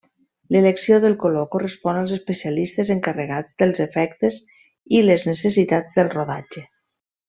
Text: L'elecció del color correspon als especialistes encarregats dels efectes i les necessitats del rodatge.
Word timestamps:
L'elecció 0.53 0.97
del 1.03 1.15
color 1.23 1.45
correspon 1.55 1.99
als 1.99 2.15
especialistes 2.17 2.91
encarregats 2.97 3.61
dels 3.63 3.85
efectes 3.89 4.41
i 5.01 5.07
les 5.11 5.31
necessitats 5.35 6.01
del 6.03 6.15
rodatge. 6.21 6.69